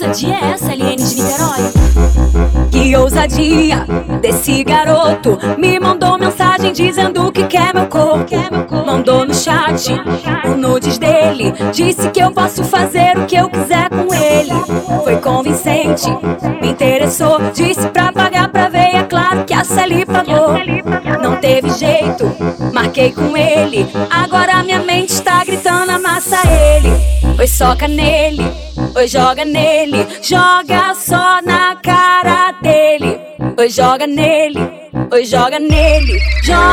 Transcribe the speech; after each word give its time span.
melodia 0.00 0.34
é 0.34 0.50
essa, 0.52 0.74
LN 0.74 0.96
de 0.96 1.14
Niterói? 1.14 2.70
Que 2.70 2.96
ousadia 2.96 3.86
desse 4.20 4.64
garoto. 4.64 5.38
Me 5.58 5.78
mandou 5.78 6.18
mensagem 6.18 6.72
dizendo 6.72 7.30
que 7.30 7.44
quer 7.44 7.74
meu 7.74 7.86
corpo. 7.86 8.34
Mandou 8.86 9.26
no 9.26 9.34
chat 9.34 9.92
o 10.44 10.56
nudes 10.56 10.98
dele. 10.98 11.52
Disse 11.72 12.08
que 12.10 12.20
eu 12.20 12.32
posso 12.32 12.64
fazer 12.64 13.18
o 13.18 13.26
que 13.26 13.36
eu 13.36 13.50
quiser 13.50 13.90
com 13.90 14.12
ele. 14.14 14.50
Foi 15.04 15.16
convincente, 15.16 16.08
me 16.60 16.70
interessou. 16.70 17.38
Disse 17.52 17.86
pra 17.88 18.12
pagar 18.12 18.48
pra 18.48 18.68
ver, 18.68 18.94
é 18.94 19.02
claro 19.02 19.44
que 19.44 19.52
a 19.52 19.64
Sally 19.64 20.06
pagou. 20.06 20.54
Não 21.22 21.36
teve 21.36 21.70
jeito, 21.70 22.24
marquei 22.72 23.12
com 23.12 23.36
ele. 23.36 23.86
Agora 24.10 24.62
minha 24.62 24.80
mente 24.80 25.12
está 25.12 25.44
gritando, 25.44 25.90
amassa 25.90 26.38
ele. 26.46 26.90
Oi, 27.38 27.46
soca 27.46 27.88
nele, 27.88 28.44
oi, 28.96 29.06
joga 29.08 29.44
nele 29.44 30.06
Joga 30.22 30.94
só 30.94 31.40
na 31.44 31.76
cara 31.76 32.52
dele. 32.62 33.20
Oi, 33.58 33.68
joga 33.68 34.06
nele, 34.06 34.60
oi, 35.12 35.24
joga 35.24 35.58
nele 35.58 36.18
Joga 36.44 36.69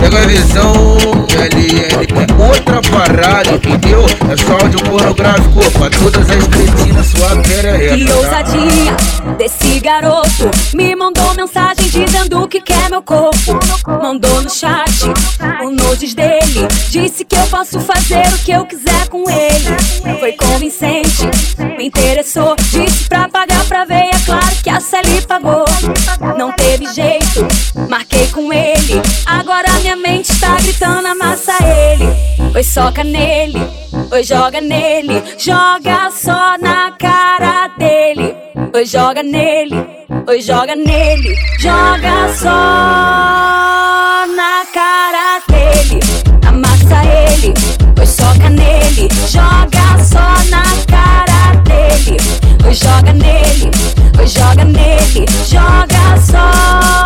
Pega 0.00 0.18
a 0.18 0.26
visão, 0.26 0.96
LL 1.30 2.06
é 2.20 2.42
outra 2.48 2.80
parada, 2.90 3.50
entendeu? 3.52 4.04
É 4.30 4.36
só 4.36 4.52
áudio 4.52 4.78
pornográfico 4.84 5.70
pra 5.72 5.90
todas 5.90 6.30
as 6.30 6.46
cretinas, 6.48 7.06
sua 7.06 7.42
perereca. 7.42 7.96
Que 7.96 8.12
ousadia 8.12 8.96
desse 9.38 9.80
garoto. 9.80 10.50
Me 10.74 10.94
mandou 10.94 11.34
mensagem 11.34 11.88
dizendo 11.88 12.46
que 12.46 12.60
quer 12.60 12.90
meu 12.90 13.02
corpo. 13.02 13.58
Mandou 14.02 14.42
no 14.42 14.50
chat 14.50 15.06
o 15.64 15.70
nudes 15.70 16.14
dele. 16.14 16.68
Disse 16.90 17.24
que 17.24 17.34
eu 17.34 17.46
posso 17.46 17.80
fazer 17.80 18.26
o 18.34 18.38
que 18.38 18.52
eu 18.52 18.66
quiser 18.66 19.08
com 19.08 19.24
ele. 19.30 20.18
Foi 20.20 20.32
convincente, 20.32 21.28
me 21.78 21.86
interessou. 21.86 22.54
Disse 22.70 23.08
pra 23.08 23.28
pagar 23.28 23.64
pra 23.64 23.84
ver, 23.84 24.10
é 24.12 24.18
claro 24.24 24.56
que 24.62 24.70
a 24.70 24.78
Sally 24.78 25.22
pagou. 25.26 25.64
Não 26.36 26.52
teve 26.52 26.86
jeito, 26.92 27.46
marquei 27.88 28.26
com 28.28 28.52
ele 28.52 28.75
gritando, 30.86 31.08
amassa 31.08 31.52
ele 31.62 32.06
Oi, 32.54 32.62
soca 32.62 33.04
nele, 33.04 33.60
oi, 34.12 34.22
joga 34.22 34.60
nele 34.60 35.22
Joga 35.38 36.10
só 36.10 36.56
na 36.60 36.90
cara 36.92 37.68
dele. 37.76 38.34
Oi, 38.74 38.84
joga 38.86 39.22
nele, 39.22 39.86
oi, 40.28 40.40
joga 40.40 40.74
nele 40.74 41.34
Joga 41.58 42.32
só 42.34 42.48
na 44.34 44.64
cara 44.72 45.42
dele. 45.48 46.00
Amassa 46.46 47.04
ele, 47.04 47.52
oi, 47.98 48.06
soca 48.06 48.48
nele 48.48 49.08
Joga 49.28 50.02
só 50.02 50.26
na 50.50 50.62
cara 50.86 51.54
dele. 51.64 52.16
Oi, 52.64 52.74
joga 52.74 53.12
nele, 53.12 53.70
oi, 54.18 54.26
joga 54.26 54.64
nele 54.64 55.26
Joga 55.46 56.20
só 56.20 57.05